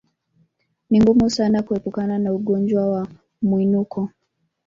[0.89, 3.07] Ni ngumu sana kuepukana na ugonjwa wa
[3.41, 4.09] mwinuko